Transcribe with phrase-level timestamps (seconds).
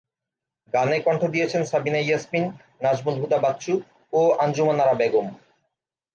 [0.73, 2.45] গানে কণ্ঠ দিয়েছেন সাবিনা ইয়াসমিন,
[2.81, 3.73] নাজমুল হুদা বাচ্চু,
[4.13, 5.27] ও আঞ্জুমান আরা বেগম।